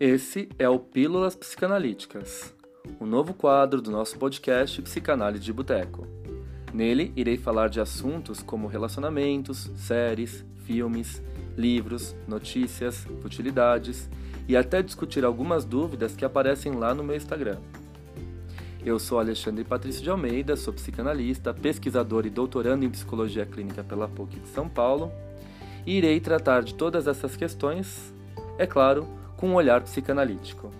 [0.00, 2.54] Esse é o Pílulas Psicanalíticas,
[2.98, 6.06] o novo quadro do nosso podcast Psicanálise de Boteco.
[6.72, 11.22] Nele, irei falar de assuntos como relacionamentos, séries, filmes,
[11.54, 14.08] livros, notícias, futilidades
[14.48, 17.58] e até discutir algumas dúvidas que aparecem lá no meu Instagram.
[18.82, 24.08] Eu sou Alexandre Patrício de Almeida, sou psicanalista, pesquisador e doutorando em psicologia clínica pela
[24.08, 25.12] PUC de São Paulo
[25.84, 28.14] e irei tratar de todas essas questões,
[28.56, 30.70] é claro, com um olhar psicanalítico.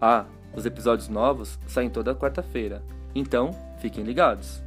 [0.00, 0.24] Ah,
[0.56, 2.82] os episódios novos saem toda quarta-feira,
[3.14, 4.62] então fiquem ligados!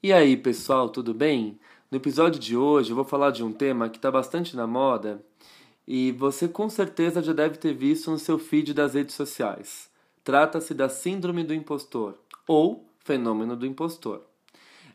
[0.00, 1.58] E aí, pessoal, tudo bem?
[1.90, 5.20] No episódio de hoje eu vou falar de um tema que está bastante na moda
[5.86, 9.90] e você com certeza já deve ter visto no seu feed das redes sociais.
[10.22, 12.14] Trata-se da Síndrome do Impostor
[12.46, 14.22] ou Fenômeno do Impostor.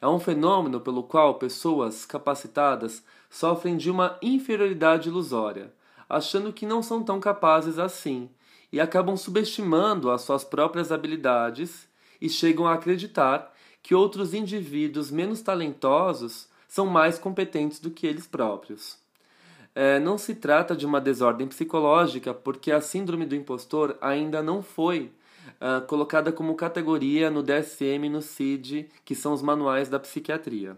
[0.02, 5.74] É um fenômeno pelo qual pessoas capacitadas sofrem de uma inferioridade ilusória,
[6.08, 8.30] achando que não são tão capazes assim
[8.72, 11.88] e acabam subestimando as suas próprias habilidades
[12.22, 18.28] e chegam a acreditar que outros indivíduos menos talentosos são mais competentes do que eles
[18.28, 18.98] próprios.
[19.74, 24.62] É, não se trata de uma desordem psicológica, porque a síndrome do impostor ainda não
[24.62, 25.12] foi
[25.56, 30.78] uh, colocada como categoria no DSM e no CID, que são os manuais da psiquiatria.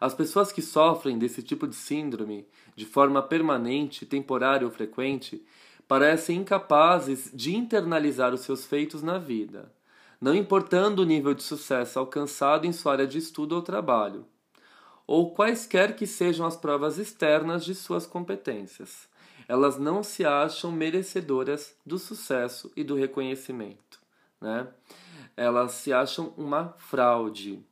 [0.00, 5.44] As pessoas que sofrem desse tipo de síndrome, de forma permanente, temporária ou frequente,
[5.86, 9.72] parecem incapazes de internalizar os seus feitos na vida,
[10.20, 14.26] não importando o nível de sucesso alcançado em sua área de estudo ou trabalho
[15.06, 19.08] ou quaisquer que sejam as provas externas de suas competências.
[19.52, 24.00] Elas não se acham merecedoras do sucesso e do reconhecimento.
[24.40, 24.66] Né?
[25.36, 27.62] Elas se acham uma fraude.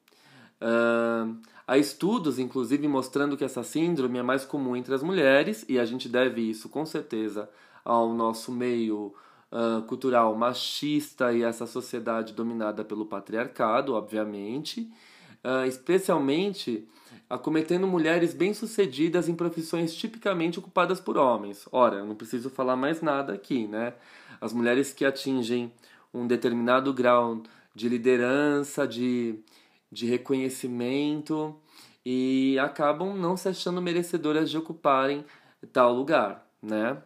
[0.61, 5.79] Uh, há estudos, inclusive, mostrando que essa síndrome é mais comum entre as mulheres, e
[5.79, 7.49] a gente deve isso com certeza
[7.83, 9.15] ao nosso meio
[9.51, 14.93] uh, cultural machista e essa sociedade dominada pelo patriarcado, obviamente,
[15.45, 16.87] uh, especialmente
[17.29, 21.69] acometendo mulheres bem-sucedidas em profissões tipicamente ocupadas por homens.
[21.71, 23.95] Ora, não preciso falar mais nada aqui, né?
[24.41, 25.73] As mulheres que atingem
[26.13, 27.43] um determinado grau
[27.75, 29.39] de liderança, de,
[29.93, 31.55] de reconhecimento
[32.05, 35.25] e acabam não se achando merecedoras de ocuparem
[35.73, 37.01] tal lugar, né?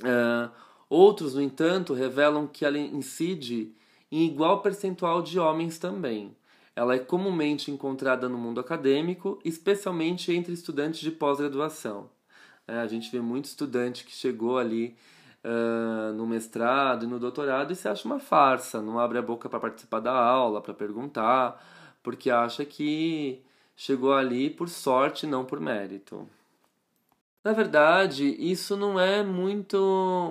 [0.00, 0.50] Uh,
[0.88, 3.74] outros, no entanto, revelam que ela incide
[4.10, 6.34] em igual percentual de homens também.
[6.78, 12.08] Ela é comumente encontrada no mundo acadêmico, especialmente entre estudantes de pós-graduação.
[12.68, 14.96] É, a gente vê muito estudante que chegou ali
[15.42, 19.48] uh, no mestrado e no doutorado e se acha uma farsa, não abre a boca
[19.48, 21.60] para participar da aula, para perguntar,
[22.00, 23.42] porque acha que
[23.74, 26.28] chegou ali por sorte, não por mérito.
[27.42, 29.76] Na verdade, isso não é muito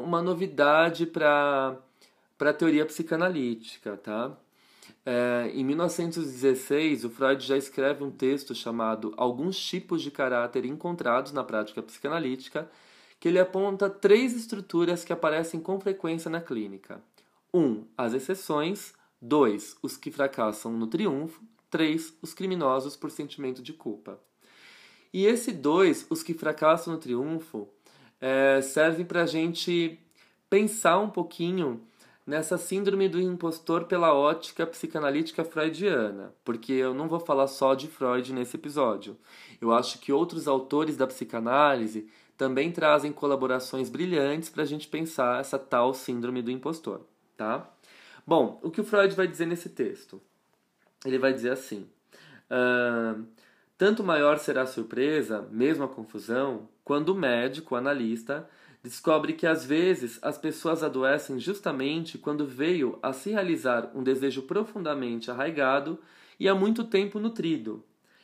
[0.01, 1.77] uma novidade para
[2.39, 4.31] a teoria psicanalítica, tá?
[5.09, 11.31] É, em 1916, o Freud já escreve um texto chamado Alguns tipos de caráter encontrados
[11.31, 12.69] na prática psicanalítica,
[13.17, 17.01] que ele aponta três estruturas que aparecem com frequência na clínica.
[17.53, 17.57] 1.
[17.57, 18.93] Um, as exceções.
[19.21, 19.77] 2.
[19.81, 21.41] Os que fracassam no triunfo.
[21.69, 22.13] 3.
[22.21, 24.19] Os criminosos por sentimento de culpa.
[25.13, 27.69] E esse 2, os que fracassam no triunfo,
[28.19, 29.97] é, serve para a gente
[30.49, 31.81] pensar um pouquinho
[32.27, 37.87] nessa síndrome do impostor pela ótica psicanalítica freudiana, porque eu não vou falar só de
[37.87, 39.17] Freud nesse episódio.
[39.61, 45.39] Eu acho que outros autores da psicanálise também trazem colaborações brilhantes para a gente pensar
[45.39, 47.01] essa tal síndrome do impostor,
[47.37, 47.65] tá?
[48.25, 50.21] Bom, o que o Freud vai dizer nesse texto?
[51.05, 51.87] Ele vai dizer assim:
[52.51, 53.25] uh,
[53.77, 58.49] tanto maior será a surpresa, mesmo a confusão, quando o médico, o analista,
[58.87, 64.43] descobre que às vezes as pessoas adoecem justamente quando veio a se realizar um desejo
[64.43, 65.99] profundamente arraigado
[66.39, 67.83] e há muito tempo nutrido.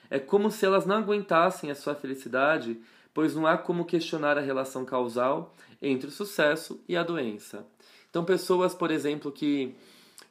[0.10, 2.80] É como se elas não aguentassem a sua felicidade,
[3.14, 7.66] pois não há como questionar a relação causal entre o sucesso e a doença.
[8.10, 9.76] Então, pessoas, por exemplo, que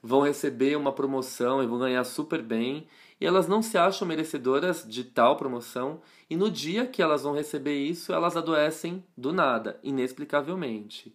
[0.02, 2.87] vão receber uma promoção e vão ganhar super bem
[3.22, 7.32] e elas não se acham merecedoras de tal promoção, e no dia que elas vão
[7.32, 11.14] receber isso, elas adoecem do nada, inexplicavelmente.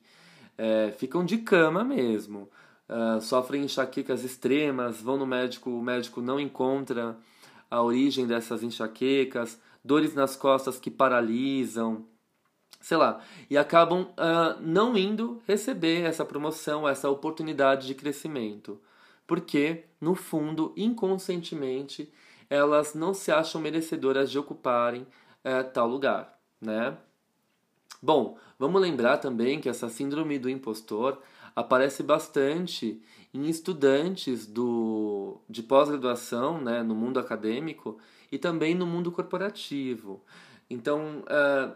[0.58, 2.50] É, ficam de cama mesmo,
[2.88, 7.18] uh, sofrem enxaquecas extremas, vão no médico, o médico não encontra
[7.70, 12.06] a origem dessas enxaquecas, dores nas costas que paralisam,
[12.80, 13.20] sei lá,
[13.50, 18.80] e acabam uh, não indo receber essa promoção, essa oportunidade de crescimento
[19.28, 22.12] porque, no fundo, inconscientemente,
[22.50, 25.06] elas não se acham merecedoras de ocuparem
[25.44, 26.40] é, tal lugar.
[26.62, 26.98] né?
[28.02, 31.22] Bom, vamos lembrar também que essa síndrome do impostor
[31.56, 33.02] aparece bastante
[33.34, 37.98] em estudantes do, de pós-graduação né, no mundo acadêmico
[38.32, 40.24] e também no mundo corporativo.
[40.70, 41.76] Então, uh,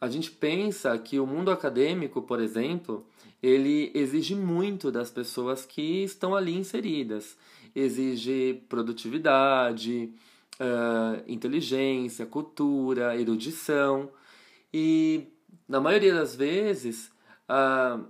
[0.00, 3.06] a gente pensa que o mundo acadêmico, por exemplo,
[3.42, 7.36] ele exige muito das pessoas que estão ali inseridas.
[7.74, 10.12] Exige produtividade,
[10.60, 14.10] uh, inteligência, cultura, erudição.
[14.72, 15.28] E,
[15.68, 17.10] na maioria das vezes,
[17.48, 18.04] uh,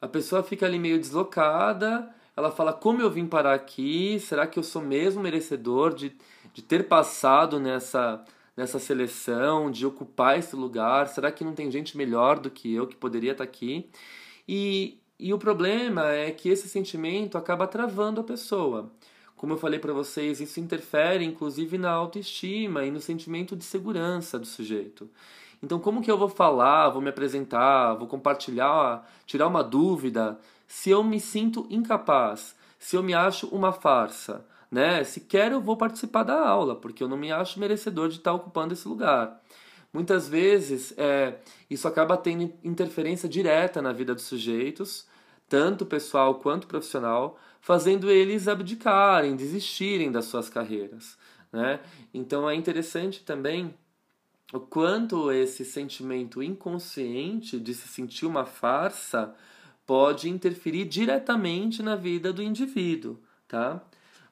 [0.00, 4.18] a pessoa fica ali meio deslocada, ela fala: como eu vim parar aqui?
[4.20, 6.16] Será que eu sou mesmo merecedor de,
[6.52, 8.24] de ter passado nessa
[8.58, 11.06] nessa seleção, de ocupar esse lugar?
[11.06, 13.88] Será que não tem gente melhor do que eu que poderia estar aqui?
[14.48, 18.90] E, e o problema é que esse sentimento acaba travando a pessoa.
[19.36, 24.40] Como eu falei para vocês, isso interfere inclusive na autoestima e no sentimento de segurança
[24.40, 25.08] do sujeito.
[25.62, 30.90] Então, como que eu vou falar, vou me apresentar, vou compartilhar, tirar uma dúvida, se
[30.90, 34.44] eu me sinto incapaz, se eu me acho uma farsa?
[34.70, 35.02] Né?
[35.04, 38.32] Se quero, eu vou participar da aula, porque eu não me acho merecedor de estar
[38.32, 39.40] ocupando esse lugar.
[39.92, 41.38] Muitas vezes, é,
[41.70, 45.06] isso acaba tendo interferência direta na vida dos sujeitos,
[45.48, 51.16] tanto pessoal quanto profissional, fazendo eles abdicarem, desistirem das suas carreiras.
[51.50, 51.80] Né?
[52.12, 53.74] Então é interessante também
[54.52, 59.34] o quanto esse sentimento inconsciente de se sentir uma farsa
[59.86, 63.82] pode interferir diretamente na vida do indivíduo, tá?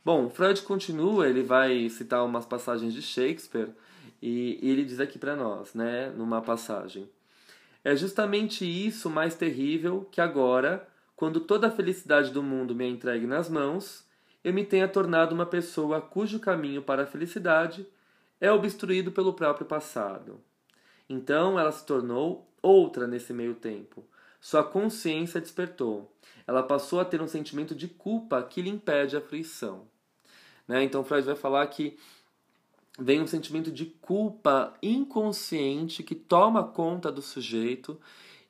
[0.07, 3.71] Bom, Freud continua, ele vai citar umas passagens de Shakespeare
[4.23, 7.11] e ele diz aqui para nós, né, numa passagem:
[7.83, 10.87] É justamente isso mais terrível que agora,
[11.17, 14.07] quando toda a felicidade do mundo me é entregue nas mãos,
[14.45, 17.85] eu me tenha tornado uma pessoa cujo caminho para a felicidade
[18.41, 20.41] é obstruído pelo próprio passado.
[21.11, 24.05] Então ela se tornou outra nesse meio tempo.
[24.41, 26.15] Sua consciência despertou.
[26.47, 29.96] Ela passou a ter um sentimento de culpa que lhe impede a fruição.
[30.67, 30.85] Né?
[30.85, 31.97] Então Freud vai falar que
[32.99, 38.01] vem um sentimento de culpa inconsciente que toma conta do sujeito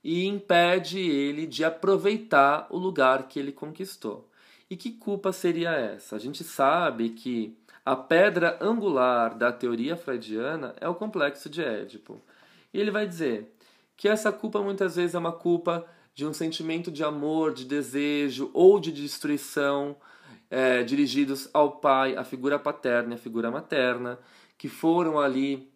[0.03, 4.29] e impede ele de aproveitar o lugar que ele conquistou.
[4.71, 6.17] E que culpa seria essa?
[6.17, 12.21] A gente sabe que a pedra angular da teoria freudiana é o complexo de Édipo.
[12.73, 13.53] E ele vai dizer
[13.97, 18.51] que essa culpa muitas vezes é uma culpa de um sentimento de amor, de desejo
[18.53, 19.97] ou de destruição
[20.51, 24.19] é, dirigidos ao pai, à figura paterna e à figura materna,
[24.57, 25.71] que foram ali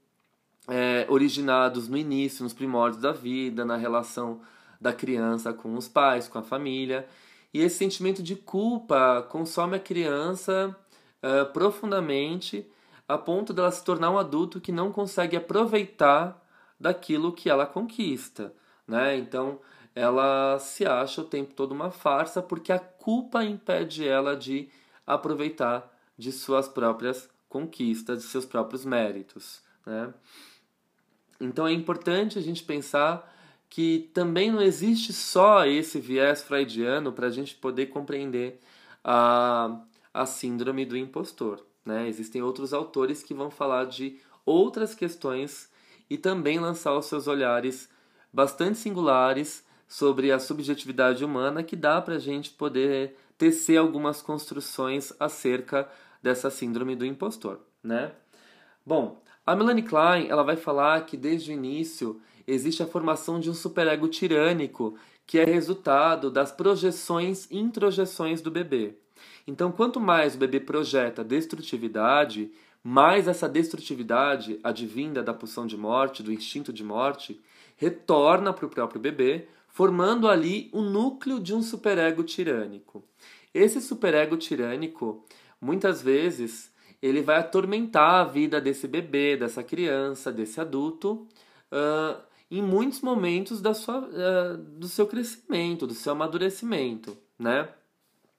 [0.69, 4.41] é, originados no início, nos primórdios da vida, na relação
[4.81, 7.07] da criança com os pais, com a família.
[7.53, 10.75] E esse sentimento de culpa consome a criança
[11.23, 12.67] é, profundamente,
[13.09, 16.41] a ponto dela se tornar um adulto que não consegue aproveitar
[16.79, 18.55] daquilo que ela conquista.
[18.87, 19.17] Né?
[19.17, 19.59] Então,
[19.95, 24.69] ela se acha o tempo todo uma farsa porque a culpa impede ela de
[25.07, 29.61] aproveitar de suas próprias conquistas, de seus próprios méritos.
[29.85, 30.13] Né?
[31.41, 33.29] Então é importante a gente pensar
[33.69, 38.61] que também não existe só esse viés freudiano para a gente poder compreender
[39.03, 39.81] a,
[40.13, 41.65] a síndrome do impostor.
[41.85, 42.09] Né?
[42.09, 45.71] Existem outros autores que vão falar de outras questões
[46.09, 47.89] e também lançar os seus olhares
[48.33, 55.13] bastante singulares sobre a subjetividade humana que dá para a gente poder tecer algumas construções
[55.19, 55.91] acerca
[56.23, 58.13] dessa síndrome do impostor, né?
[58.87, 63.51] Bom, a Melanie Klein ela vai falar que desde o início existe a formação de
[63.51, 68.95] um superego tirânico que é resultado das projeções e introjeções do bebê.
[69.45, 76.23] Então, quanto mais o bebê projeta destrutividade, mais essa destrutividade, advinda da pulsão de morte,
[76.23, 77.41] do instinto de morte,
[77.77, 83.05] retorna para o próprio bebê, formando ali o núcleo de um superego tirânico.
[83.53, 85.25] Esse superego tirânico,
[85.61, 86.73] muitas vezes,
[87.03, 91.27] ele vai atormentar a vida desse bebê, dessa criança, desse adulto,
[91.73, 97.69] uh, em muitos momentos da sua, uh, do seu crescimento, do seu amadurecimento, né?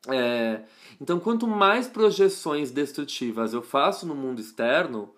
[0.08, 0.64] É,
[1.00, 5.14] então, quanto mais projeções destrutivas eu faço no mundo externo,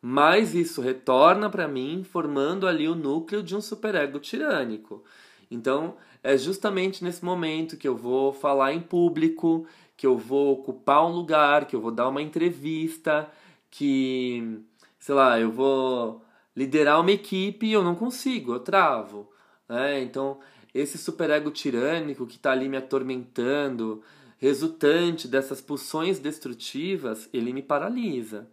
[0.00, 5.02] mais isso retorna para mim, formando ali o núcleo de um superego tirânico.
[5.50, 11.06] Então, é justamente nesse momento que eu vou falar em público, que eu vou ocupar
[11.06, 13.30] um lugar, que eu vou dar uma entrevista,
[13.70, 14.60] que,
[14.98, 16.22] sei lá, eu vou
[16.54, 19.30] liderar uma equipe e eu não consigo, eu travo.
[19.68, 20.02] Né?
[20.02, 20.38] Então,
[20.74, 24.02] esse superego tirânico que está ali me atormentando,
[24.38, 28.48] resultante dessas pulsões destrutivas, ele me paralisa.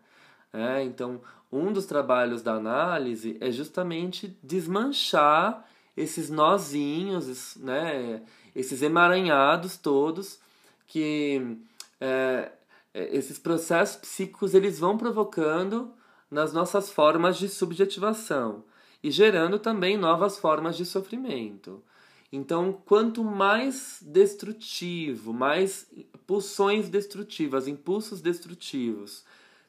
[0.51, 1.21] É, então,
[1.51, 8.21] um dos trabalhos da análise é justamente desmanchar esses nozinhos, né,
[8.55, 10.39] esses emaranhados todos
[10.87, 11.57] que
[11.99, 12.51] é,
[12.93, 15.91] é, esses processos psíquicos eles vão provocando
[16.29, 18.63] nas nossas formas de subjetivação
[19.03, 21.83] e gerando também novas formas de sofrimento.
[22.31, 25.87] Então, quanto mais destrutivo, mais
[26.25, 29.23] pulsões destrutivas, impulsos destrutivos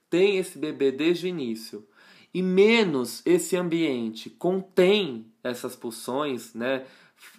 [0.09, 1.87] tem esse bebê desde o início,
[2.33, 6.85] e menos esse ambiente contém essas pulsões, né?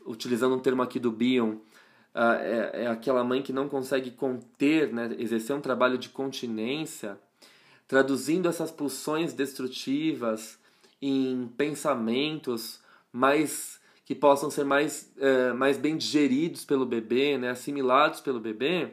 [0.05, 1.57] Utilizando um termo aqui do Bion,
[2.13, 5.15] é, é aquela mãe que não consegue conter, né?
[5.19, 7.17] exercer um trabalho de continência,
[7.87, 10.59] traduzindo essas pulsões destrutivas
[11.01, 18.21] em pensamentos mais que possam ser mais, é, mais bem digeridos pelo bebê, né, assimilados
[18.21, 18.91] pelo bebê,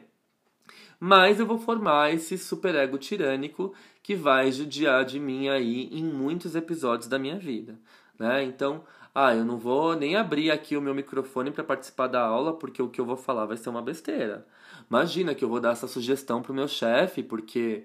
[0.99, 3.73] mas eu vou formar esse superego tirânico
[4.05, 7.81] que vai judiar de mim aí em muitos episódios da minha vida.
[8.19, 8.45] Né?
[8.45, 8.85] Então,
[9.15, 12.83] ah, eu não vou nem abrir aqui o meu microfone para participar da aula porque
[12.83, 14.47] o que eu vou falar vai ser uma besteira.
[14.91, 17.85] Imagina que eu vou dar essa sugestão para o meu chefe porque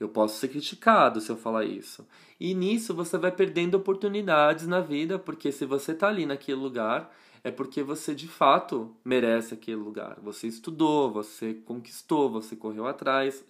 [0.00, 2.04] eu posso ser criticado se eu falar isso.
[2.40, 7.14] E nisso você vai perdendo oportunidades na vida, porque se você está ali naquele lugar,
[7.44, 10.18] é porque você de fato merece aquele lugar.
[10.20, 13.44] Você estudou, você conquistou, você correu atrás.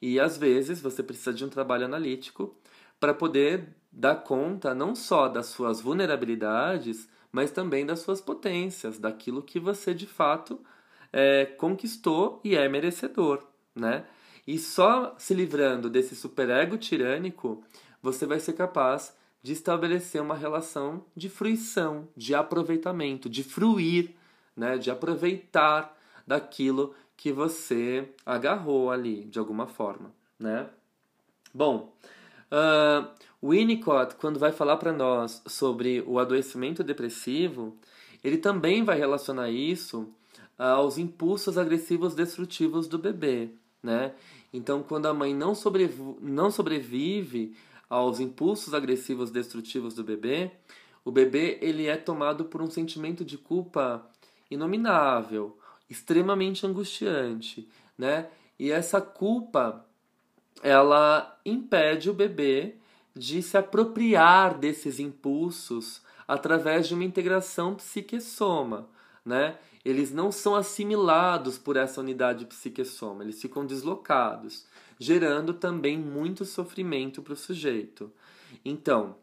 [0.00, 2.54] E às vezes você precisa de um trabalho analítico
[2.98, 9.42] para poder dar conta não só das suas vulnerabilidades, mas também das suas potências, daquilo
[9.42, 10.60] que você de fato
[11.12, 13.42] é, conquistou e é merecedor,
[13.74, 14.04] né?
[14.46, 17.62] E só se livrando desse superego tirânico,
[18.02, 24.14] você vai ser capaz de estabelecer uma relação de fruição, de aproveitamento, de fruir,
[24.56, 24.76] né?
[24.76, 30.10] de aproveitar daquilo que você agarrou ali, de alguma forma.
[30.38, 30.66] Né?
[31.52, 31.94] Bom,
[32.50, 33.06] uh,
[33.46, 37.76] Winnicott, quando vai falar para nós sobre o adoecimento depressivo,
[38.24, 40.08] ele também vai relacionar isso
[40.58, 43.50] aos impulsos agressivos destrutivos do bebê
[43.82, 44.12] né?
[44.52, 45.52] Então, quando a mãe não,
[46.20, 47.56] não sobrevive
[47.88, 50.50] aos impulsos agressivos destrutivos do bebê,
[51.04, 54.06] o bebê ele é tomado por um sentimento de culpa
[54.50, 55.56] inominável,
[55.90, 57.68] extremamente angustiante,
[57.98, 58.28] né?
[58.58, 59.84] E essa culpa
[60.62, 62.76] ela impede o bebê
[63.14, 68.88] de se apropriar desses impulsos através de uma integração psique-soma,
[69.24, 69.58] né?
[69.84, 74.66] eles não são assimilados por essa unidade psique-soma, eles ficam deslocados,
[74.98, 78.12] gerando também muito sofrimento para o sujeito.
[78.64, 79.16] Então,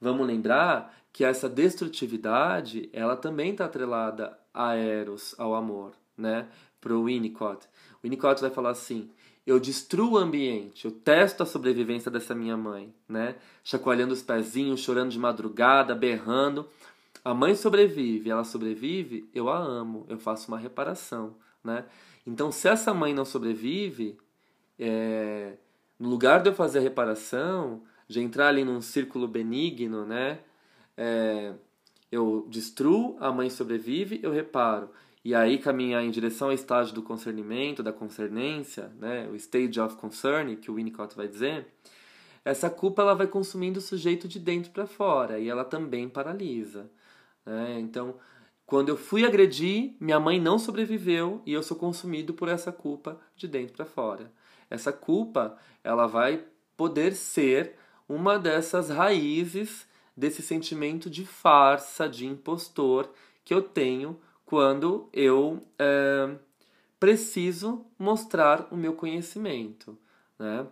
[0.00, 6.48] vamos lembrar que essa destrutividade, ela também está atrelada a Eros, ao amor, né?
[6.80, 7.66] Para o Winnicott.
[7.98, 9.10] O Winnicott vai falar assim,
[9.46, 13.36] eu destruo o ambiente, eu testo a sobrevivência dessa minha mãe, né?
[13.64, 16.68] Chacoalhando os pezinhos, chorando de madrugada, berrando,
[17.24, 21.84] a mãe sobrevive, ela sobrevive, eu a amo, eu faço uma reparação, né?
[22.26, 24.16] Então, se essa mãe não sobrevive,
[24.78, 25.56] é,
[25.98, 30.40] no lugar de eu fazer a reparação, de entrar ali num círculo benigno, né?
[31.02, 31.54] É,
[32.12, 34.90] eu destruo, a mãe sobrevive, eu reparo.
[35.24, 39.26] E aí caminhar em direção ao estágio do concernimento, da concernência, né?
[39.32, 41.68] o stage of concern, que o Winnicott vai dizer,
[42.44, 46.90] essa culpa ela vai consumindo o sujeito de dentro para fora e ela também paralisa.
[47.46, 47.78] Né?
[47.80, 48.16] Então,
[48.66, 53.18] quando eu fui agredir, minha mãe não sobreviveu e eu sou consumido por essa culpa
[53.34, 54.30] de dentro para fora.
[54.68, 56.44] Essa culpa, ela vai
[56.76, 57.74] poder ser
[58.06, 63.10] uma dessas raízes desse sentimento de farsa, de impostor
[63.44, 66.34] que eu tenho quando eu é,
[66.98, 69.96] preciso mostrar o meu conhecimento.
[70.38, 70.66] Né?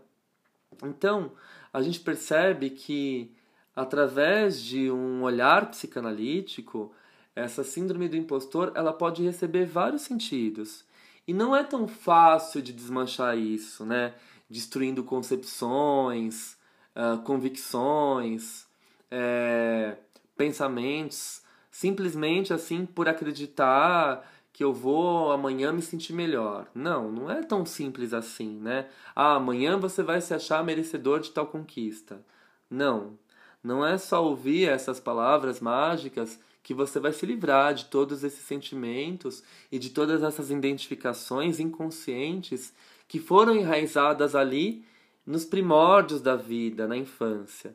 [0.85, 1.33] Então,
[1.73, 3.33] a gente percebe que
[3.75, 6.93] através de um olhar psicanalítico,
[7.35, 10.85] essa síndrome do impostor ela pode receber vários sentidos.
[11.27, 14.15] E não é tão fácil de desmanchar isso, né?
[14.51, 16.57] Destruindo concepções,
[16.97, 18.67] uh, convicções,
[19.11, 19.97] é,
[20.37, 26.67] pensamentos, simplesmente assim por acreditar que eu vou amanhã me sentir melhor.
[26.75, 28.89] Não, não é tão simples assim, né?
[29.15, 32.21] Ah, amanhã você vai se achar merecedor de tal conquista.
[32.69, 33.17] Não,
[33.63, 38.45] não é só ouvir essas palavras mágicas que você vai se livrar de todos esses
[38.45, 42.75] sentimentos e de todas essas identificações inconscientes
[43.07, 44.85] que foram enraizadas ali
[45.25, 47.75] nos primórdios da vida, na infância.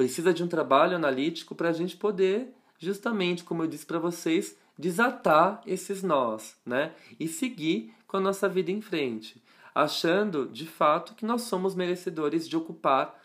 [0.00, 4.56] Precisa de um trabalho analítico para a gente poder, justamente como eu disse para vocês,
[4.78, 6.94] desatar esses nós, né?
[7.20, 9.42] E seguir com a nossa vida em frente.
[9.74, 13.18] achando de fato que nós somos merecedores de ocupar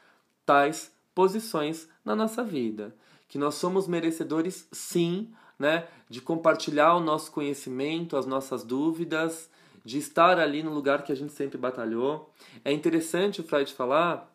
[0.45, 2.93] tais posições na nossa vida,
[3.27, 9.49] que nós somos merecedores sim, né, de compartilhar o nosso conhecimento, as nossas dúvidas,
[9.83, 12.33] de estar ali no lugar que a gente sempre batalhou.
[12.63, 14.34] É interessante o Freud falar,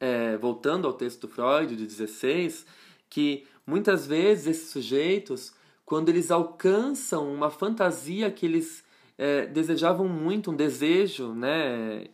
[0.00, 2.66] é, voltando ao texto do Freud de 16,
[3.08, 5.52] que muitas vezes esses sujeitos,
[5.84, 8.84] quando eles alcançam uma fantasia que eles
[9.16, 12.06] é, desejavam muito, um desejo, né,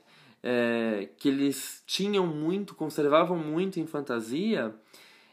[0.42, 4.74] é, que eles tinham muito, conservavam muito em fantasia,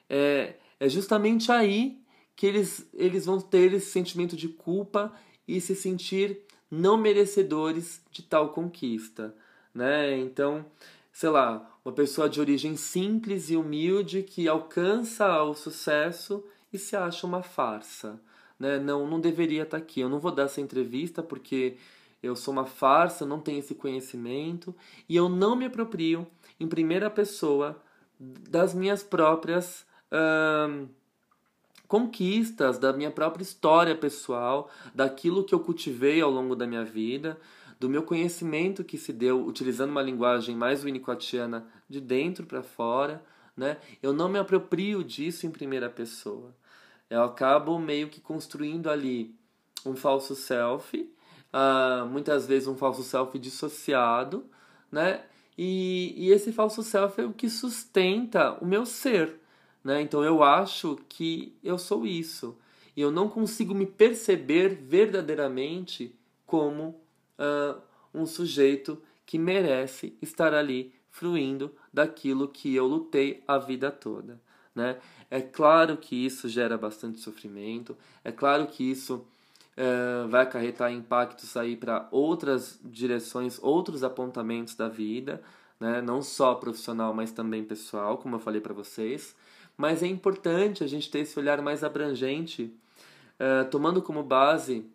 [0.10, 2.01] é, é justamente aí
[2.36, 5.13] que eles, eles vão ter esse sentimento de culpa
[5.48, 9.36] e se sentir não merecedores de tal conquista,
[9.74, 10.17] né?
[10.17, 10.65] Então,
[11.22, 16.96] sei lá, uma pessoa de origem simples e humilde que alcança o sucesso e se
[16.96, 18.20] acha uma farsa,
[18.58, 18.80] né?
[18.80, 20.00] Não, não deveria estar aqui.
[20.00, 21.78] Eu não vou dar essa entrevista porque
[22.24, 24.74] eu sou uma farsa, não tenho esse conhecimento
[25.08, 26.25] e eu não me aproprio
[26.60, 27.80] em primeira pessoa
[28.20, 30.88] das minhas próprias hum,
[31.88, 37.38] conquistas, da minha própria história pessoal, daquilo que eu cultivei ao longo da minha vida,
[37.82, 43.26] do meu conhecimento que se deu utilizando uma linguagem mais winnicottiana de dentro para fora,
[43.58, 43.80] né?
[44.04, 46.56] Eu não me aproprio disso em primeira pessoa.
[47.10, 49.36] Eu acabo meio que construindo ali
[49.84, 54.46] um falso self, uh, muitas vezes um falso self dissociado,
[54.92, 55.24] né?
[55.58, 59.40] E, e esse falso self é o que sustenta o meu ser,
[59.84, 60.04] né?
[60.04, 62.56] Então eu acho que eu sou isso.
[62.96, 67.02] E eu não consigo me perceber verdadeiramente como
[67.42, 67.82] uh,
[68.14, 74.40] um sujeito que merece estar ali fruindo daquilo que eu lutei a vida toda.
[74.74, 74.98] Né?
[75.30, 79.26] É claro que isso gera bastante sofrimento, é claro que isso
[79.78, 85.42] uh, vai acarretar impactos aí para outras direções, outros apontamentos da vida,
[85.80, 86.02] né?
[86.02, 89.36] não só profissional, mas também pessoal, como eu falei para vocês
[89.82, 92.72] mas é importante a gente ter esse olhar mais abrangente,
[93.40, 94.86] uh, tomando como base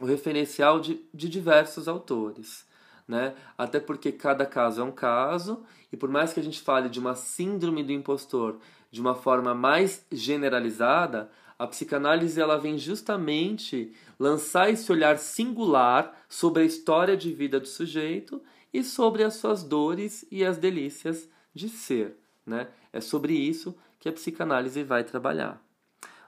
[0.00, 2.64] o referencial de, de diversos autores.
[3.06, 3.34] Né?
[3.58, 6.98] Até porque cada caso é um caso, e por mais que a gente fale de
[6.98, 8.58] uma síndrome do impostor
[8.90, 16.62] de uma forma mais generalizada, a psicanálise ela vem justamente lançar esse olhar singular sobre
[16.62, 21.68] a história de vida do sujeito e sobre as suas dores e as delícias de
[21.68, 22.16] ser.
[22.46, 22.68] Né?
[22.92, 25.62] É sobre isso que a psicanálise vai trabalhar.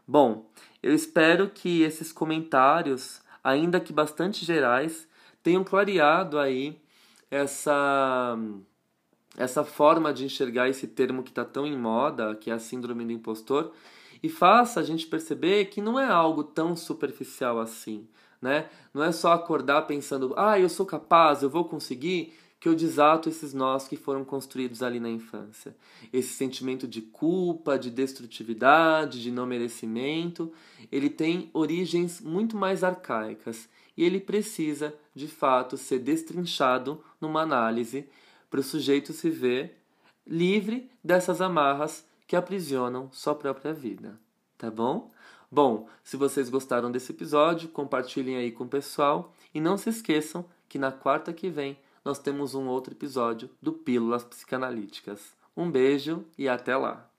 [0.06, 0.50] Bom,
[0.82, 5.08] eu espero que esses comentários, ainda que bastante gerais,
[5.42, 6.80] tenham clareado aí
[7.30, 8.38] essa
[9.36, 13.02] essa forma de enxergar esse termo que está tão em moda, que é a síndrome
[13.02, 13.72] do impostor,
[14.22, 18.06] e faça a gente perceber que não é algo tão superficial assim,
[18.42, 18.68] né?
[18.92, 23.28] Não é só acordar pensando, ah, eu sou capaz, eu vou conseguir, que eu desato
[23.28, 25.74] esses nós que foram construídos ali na infância.
[26.12, 30.52] Esse sentimento de culpa, de destrutividade, de não merecimento,
[30.92, 38.06] ele tem origens muito mais arcaicas e ele precisa, de fato, ser destrinchado numa análise
[38.50, 39.78] para o sujeito se ver
[40.26, 44.18] livre dessas amarras que aprisionam sua própria vida.
[44.58, 45.10] Tá bom?
[45.50, 50.44] Bom, se vocês gostaram desse episódio, compartilhem aí com o pessoal e não se esqueçam
[50.68, 55.34] que na quarta que vem nós temos um outro episódio do Pílulas Psicanalíticas.
[55.56, 57.11] Um beijo e até lá!